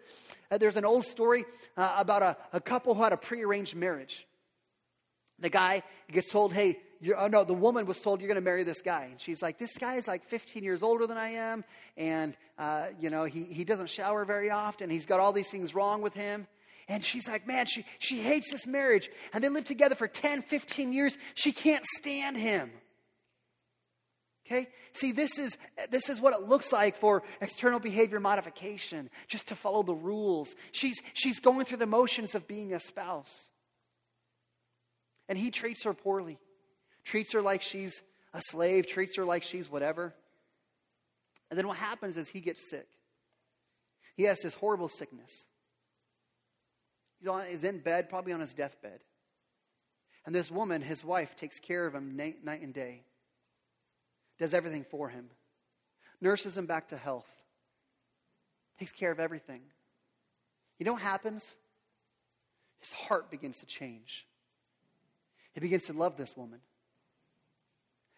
[0.50, 1.44] uh, there's an old story
[1.76, 4.26] uh, about a, a, couple who had a prearranged marriage.
[5.40, 6.78] The guy gets told, hey,
[7.18, 9.08] oh no, the woman was told, you're going to marry this guy.
[9.10, 11.64] And she's like, this guy is like 15 years older than I am,
[11.96, 14.88] and, uh, you know, he, he doesn't shower very often.
[14.88, 16.46] He's got all these things wrong with him.
[16.86, 19.10] And she's like, man, she, she hates this marriage.
[19.32, 21.16] And they lived together for 10, 15 years.
[21.34, 22.70] She can't stand him.
[24.46, 24.68] Okay?
[24.92, 25.56] See, this is,
[25.90, 30.54] this is what it looks like for external behavior modification, just to follow the rules.
[30.72, 33.48] She's, she's going through the motions of being a spouse.
[35.28, 36.38] And he treats her poorly,
[37.04, 38.02] treats her like she's
[38.34, 40.14] a slave, treats her like she's whatever.
[41.50, 42.88] And then what happens is he gets sick.
[44.16, 45.46] He has this horrible sickness.
[47.18, 49.00] He's, on, he's in bed, probably on his deathbed.
[50.26, 53.04] And this woman, his wife, takes care of him night, night and day
[54.38, 55.26] does everything for him,
[56.20, 57.28] nurses him back to health,
[58.78, 59.60] takes care of everything.
[60.78, 61.54] You know what happens?
[62.80, 64.26] His heart begins to change.
[65.54, 66.60] He begins to love this woman.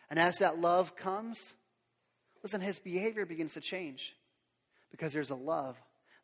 [0.09, 1.55] And as that love comes,
[2.43, 4.15] listen, his behavior begins to change
[4.91, 5.77] because there's a love,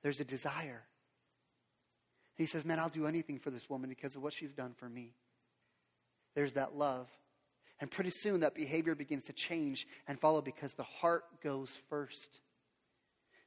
[0.02, 0.82] there's a desire.
[2.38, 4.74] And he says, Man, I'll do anything for this woman because of what she's done
[4.76, 5.12] for me.
[6.34, 7.08] There's that love.
[7.80, 12.28] And pretty soon that behavior begins to change and follow because the heart goes first.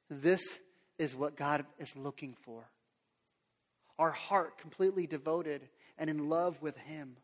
[0.09, 0.59] This
[0.97, 2.69] is what God is looking for.
[3.97, 5.61] Our heart completely devoted
[5.97, 7.15] and in love with Him.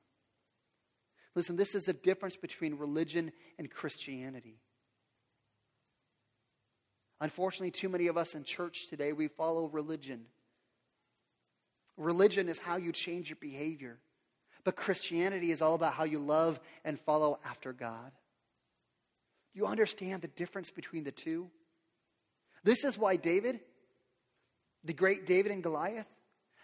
[1.35, 4.57] Listen, this is the difference between religion and Christianity.
[7.19, 10.25] Unfortunately, too many of us in church today, we follow religion.
[11.95, 13.99] Religion is how you change your behavior,
[14.63, 18.11] but Christianity is all about how you love and follow after God.
[19.53, 21.49] Do you understand the difference between the two?
[22.63, 23.59] This is why David,
[24.83, 26.07] the great David and Goliath,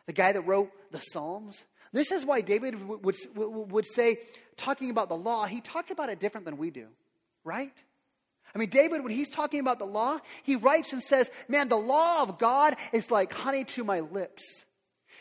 [0.06, 4.20] the guy that wrote the Psalms, this is why David would, would, would say,
[4.56, 6.88] talking about the law, he talks about it different than we do,
[7.44, 7.74] right?
[8.54, 11.78] I mean, David, when he's talking about the law, he writes and says, Man, the
[11.78, 14.66] law of God is like honey to my lips.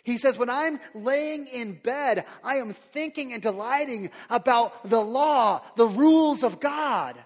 [0.07, 5.63] He says, When I'm laying in bed, I am thinking and delighting about the law,
[5.75, 7.17] the rules of God.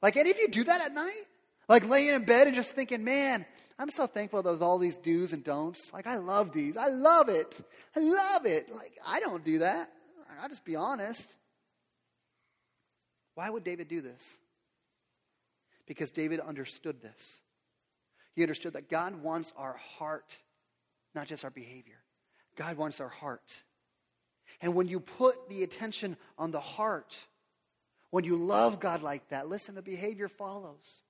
[0.00, 1.24] Like, any of you do that at night?
[1.68, 3.44] Like, laying in bed and just thinking, Man,
[3.76, 5.92] I'm so thankful there's all these do's and don'ts.
[5.92, 6.76] Like, I love these.
[6.76, 7.52] I love it.
[7.96, 8.72] I love it.
[8.72, 9.90] Like, I don't do that.
[10.40, 11.34] I'll just be honest.
[13.34, 14.22] Why would David do this?
[15.88, 17.40] Because David understood this.
[18.36, 20.36] He understood that God wants our heart,
[21.16, 21.98] not just our behavior.
[22.56, 23.52] God wants our heart.
[24.60, 27.16] And when you put the attention on the heart,
[28.10, 31.02] when you love God like that, listen, the behavior follows.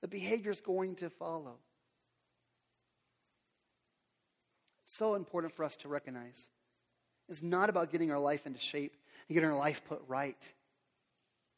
[0.00, 1.58] The behavior is going to follow.
[4.84, 6.48] It's so important for us to recognize.
[7.28, 8.96] It's not about getting our life into shape
[9.28, 10.36] and getting our life put right.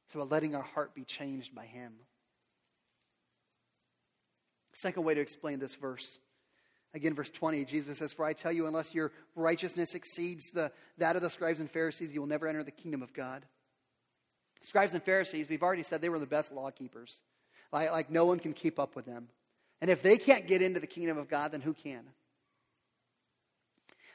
[0.06, 1.92] It's about letting our heart be changed by Him.
[4.74, 6.18] Second way to explain this verse.
[6.94, 11.16] Again, verse 20, Jesus says, For I tell you, unless your righteousness exceeds the, that
[11.16, 13.44] of the scribes and Pharisees, you will never enter the kingdom of God.
[14.62, 17.20] Scribes and Pharisees, we've already said they were the best law keepers.
[17.72, 19.28] Like, like no one can keep up with them.
[19.80, 22.04] And if they can't get into the kingdom of God, then who can?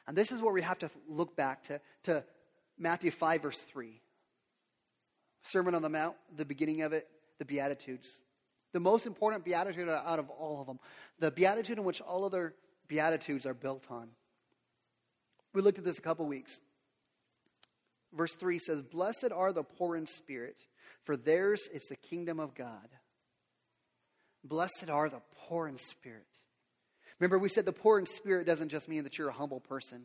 [0.08, 2.24] And this is where we have to look back to, to
[2.78, 4.00] Matthew 5, verse 3.
[5.42, 7.06] Sermon on the Mount, the beginning of it,
[7.38, 8.08] the Beatitudes.
[8.72, 10.78] The most important beatitude out of all of them.
[11.18, 12.54] The beatitude in which all other
[12.90, 14.08] beatitudes are built on.
[15.54, 16.60] We looked at this a couple weeks.
[18.12, 20.56] Verse 3 says, Blessed are the poor in spirit,
[21.04, 22.88] for theirs is the kingdom of God.
[24.44, 26.26] Blessed are the poor in spirit.
[27.18, 30.02] Remember, we said the poor in spirit doesn't just mean that you're a humble person.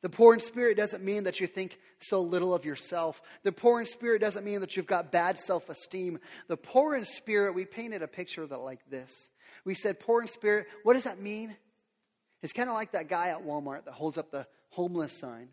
[0.00, 3.20] The poor in spirit doesn't mean that you think so little of yourself.
[3.42, 6.18] The poor in spirit doesn't mean that you've got bad self esteem.
[6.48, 9.28] The poor in spirit, we painted a picture of it like this.
[9.64, 11.56] We said, poor in spirit, what does that mean?
[12.42, 15.48] It's kind of like that guy at Walmart that holds up the homeless sign.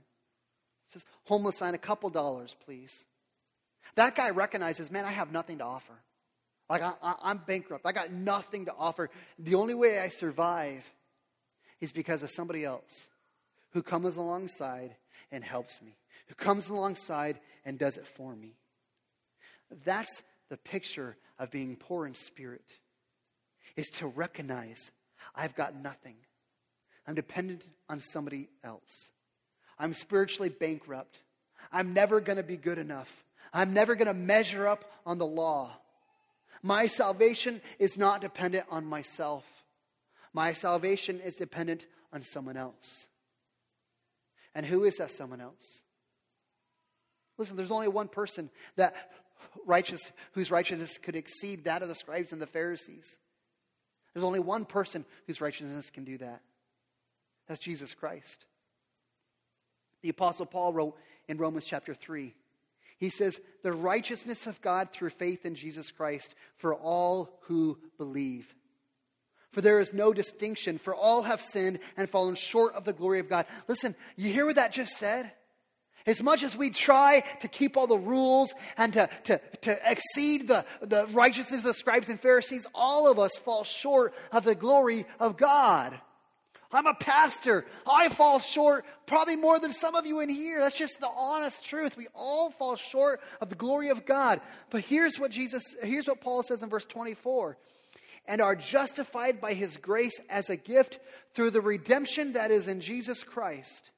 [0.87, 3.05] It says, homeless sign, a couple dollars, please.
[3.95, 5.93] That guy recognizes, man, I have nothing to offer.
[6.69, 7.85] Like, I, am bankrupt.
[7.85, 9.09] I got nothing to offer.
[9.37, 10.83] The only way I survive
[11.79, 13.07] is because of somebody else
[13.71, 14.95] who comes alongside
[15.31, 15.95] and helps me,
[16.27, 18.55] who comes alongside and does it for me.
[19.83, 22.65] That's the picture of being poor in spirit,
[23.75, 24.91] is to recognize
[25.35, 26.15] I've got nothing.
[27.07, 29.11] I'm dependent on somebody else.
[29.77, 31.19] I'm spiritually bankrupt.
[31.71, 33.11] I'm never going to be good enough.
[33.53, 35.71] I'm never going to measure up on the law.
[36.61, 39.43] My salvation is not dependent on myself.
[40.33, 43.07] My salvation is dependent on someone else.
[44.53, 45.81] And who is that someone else?
[47.37, 48.95] Listen, there's only one person that
[49.65, 50.01] righteous
[50.33, 53.17] whose righteousness could exceed that of the scribes and the Pharisees.
[54.13, 56.41] There's only one person whose righteousness can do that.
[57.47, 58.45] That's Jesus Christ.
[60.01, 62.33] The apostle Paul wrote in Romans chapter 3.
[62.97, 68.53] He says, "The righteousness of God through faith in Jesus Christ for all who believe."
[69.51, 73.19] For there is no distinction, for all have sinned and fallen short of the glory
[73.19, 73.45] of God.
[73.69, 75.31] Listen, you hear what that just said?
[76.05, 80.47] As much as we try to keep all the rules and to, to, to exceed
[80.47, 84.55] the, the righteousness of the scribes and Pharisees, all of us fall short of the
[84.55, 85.99] glory of God.
[86.75, 87.65] I'm a pastor.
[87.87, 90.59] I fall short probably more than some of you in here.
[90.59, 91.97] That's just the honest truth.
[91.97, 94.41] We all fall short of the glory of God.
[94.69, 97.57] But here's what Jesus, here's what Paul says in verse 24
[98.27, 100.99] and are justified by his grace as a gift
[101.33, 103.91] through the redemption that is in Jesus Christ,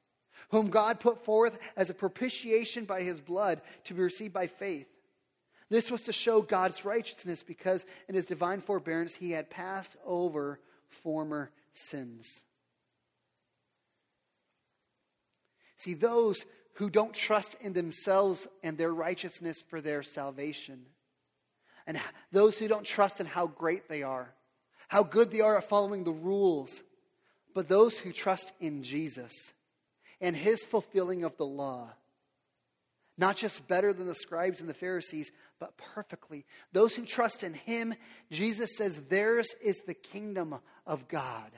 [0.50, 4.88] whom God put forth as a propitiation by his blood to be received by faith.
[5.70, 10.60] This was to show God's righteousness because in his divine forbearance he had passed over
[10.90, 12.44] former sins.
[15.78, 20.86] See, those who don't trust in themselves and their righteousness for their salvation
[21.88, 22.00] and
[22.32, 24.34] those who don't trust in how great they are,
[24.88, 26.82] how good they are at following the rules.
[27.56, 29.34] But those who trust in Jesus
[30.22, 31.90] and his fulfilling of the law,
[33.18, 36.46] not just better than the scribes and the Pharisees, but perfectly.
[36.72, 37.96] Those who trust in him,
[38.30, 41.52] Jesus says, theirs is the kingdom of God.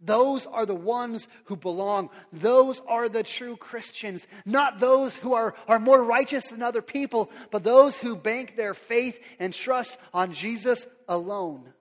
[0.00, 2.10] Those are the ones who belong.
[2.32, 7.30] Those are the true Christians, not those who are, are more righteous than other people,
[7.50, 11.72] but those who bank their faith and trust on Jesus alone.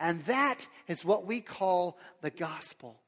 [0.00, 3.00] And that is what we call the gospel.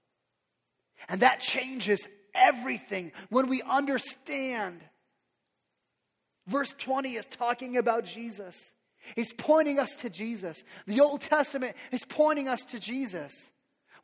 [1.09, 4.81] And that changes everything when we understand.
[6.47, 8.73] Verse 20 is talking about Jesus.
[9.17, 10.63] He's pointing us to Jesus.
[10.87, 13.51] The Old Testament is pointing us to Jesus.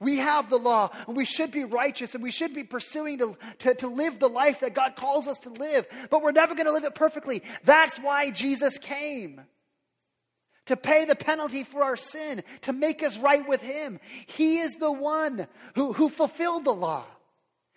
[0.01, 3.37] We have the law, and we should be righteous, and we should be pursuing to,
[3.59, 6.67] to, to live the life that God calls us to live, but we're never going
[6.67, 7.43] to live it perfectly.
[7.65, 9.43] That's why Jesus came
[10.67, 14.01] to pay the penalty for our sin, to make us right with Him.
[14.27, 17.05] He is the one who, who fulfilled the law.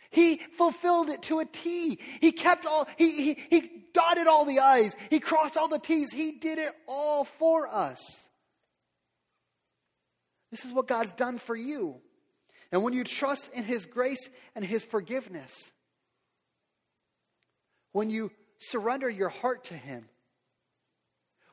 [0.09, 1.99] He fulfilled it to a T.
[2.21, 4.95] He kept all, he, he, he dotted all the I's.
[5.09, 6.11] He crossed all the T's.
[6.11, 8.29] He did it all for us.
[10.51, 11.99] This is what God's done for you.
[12.73, 15.71] And when you trust in His grace and His forgiveness,
[17.91, 20.05] when you surrender your heart to Him,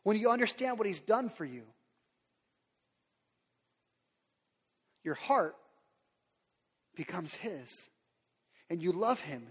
[0.02, 1.64] when you understand what He's done for you,
[5.04, 5.56] your heart
[6.96, 7.90] becomes His.
[8.70, 9.46] And you love Him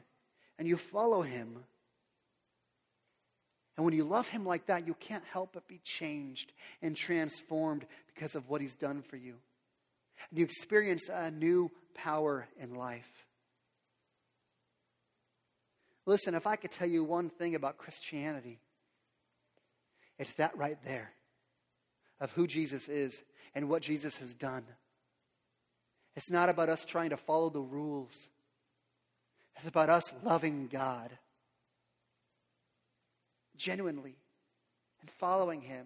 [0.58, 1.56] and you follow Him.
[3.78, 6.52] And when you love Him like that, you can't help but be changed
[6.82, 9.36] and transformed because of what He's done for you
[10.30, 13.26] and you experience a new power in life.
[16.06, 18.60] Listen, if I could tell you one thing about Christianity,
[20.18, 21.12] it's that right there
[22.20, 23.22] of who Jesus is
[23.56, 24.64] and what Jesus has done.
[26.16, 28.28] It's not about us trying to follow the rules,
[29.56, 31.12] it's about us loving God
[33.58, 34.16] genuinely
[35.02, 35.86] and following Him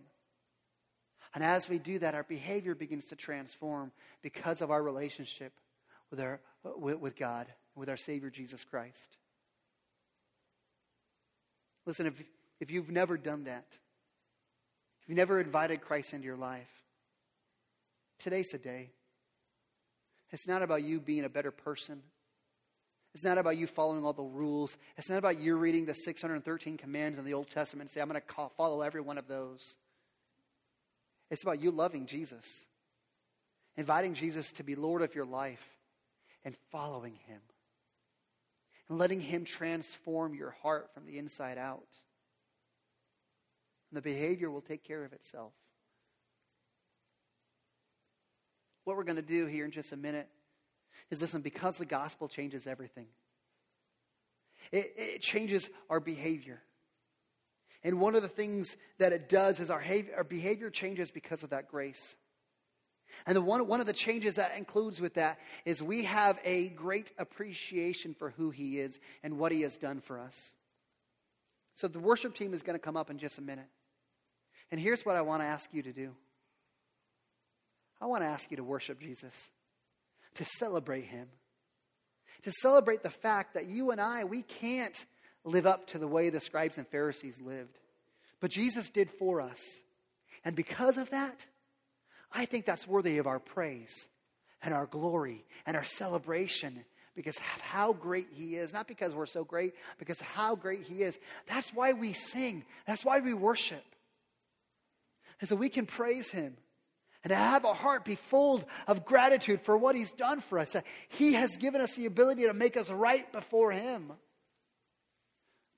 [1.34, 5.54] and as we do that, our behavior begins to transform because of our relationship
[6.12, 9.18] with, our, with, with God, with our Savior Jesus Christ.
[11.86, 12.22] Listen, if,
[12.60, 13.66] if you've never done that,
[15.02, 16.70] if you've never invited Christ into your life,
[18.20, 18.92] today's the day.
[20.32, 22.02] It's not about you being a better person.
[23.14, 24.78] It's not about you following all the rules.
[24.98, 28.10] It's not about you reading the 613 commands in the Old Testament and say, I'm
[28.10, 29.76] going to follow every one of those.
[31.34, 32.64] It's about you loving Jesus,
[33.76, 35.66] inviting Jesus to be Lord of your life,
[36.46, 37.40] and following him,
[38.88, 41.88] and letting him transform your heart from the inside out.
[43.90, 45.54] And the behavior will take care of itself.
[48.84, 50.30] What we're going to do here in just a minute
[51.10, 53.08] is listen, because the gospel changes everything,
[54.72, 56.62] it, it changes our behavior.
[57.84, 61.44] And one of the things that it does is our behavior, our behavior changes because
[61.44, 62.16] of that grace.
[63.26, 66.70] And the one, one of the changes that includes with that is we have a
[66.70, 70.36] great appreciation for who He is and what He has done for us.
[71.76, 73.68] So the worship team is going to come up in just a minute.
[74.72, 76.12] And here's what I want to ask you to do
[78.02, 79.50] I want to ask you to worship Jesus,
[80.36, 81.28] to celebrate Him,
[82.44, 85.06] to celebrate the fact that you and I, we can't
[85.44, 87.78] live up to the way the scribes and Pharisees lived.
[88.40, 89.62] But Jesus did for us.
[90.46, 91.46] And because of that,
[92.32, 94.08] I think that's worthy of our praise
[94.62, 96.84] and our glory and our celebration
[97.16, 98.74] because of how great he is.
[98.74, 101.18] Not because we're so great, because of how great he is.
[101.48, 102.66] That's why we sing.
[102.88, 103.84] That's why we worship.
[105.40, 106.58] And so we can praise him
[107.24, 110.76] and to have a heart be full of gratitude for what he's done for us.
[111.10, 114.12] He has given us the ability to make us right before him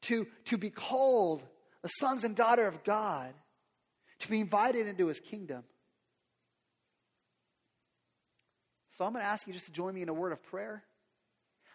[0.06, 1.44] to, to be called
[1.82, 3.34] the sons and daughter of God,
[4.20, 5.64] to be invited into his kingdom.
[8.98, 10.84] So I'm going to ask you just to join me in a word of prayer.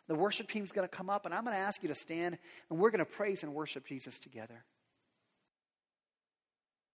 [0.09, 2.39] The worship team's going to come up, and I'm going to ask you to stand,
[2.69, 4.65] and we're going to praise and worship Jesus together.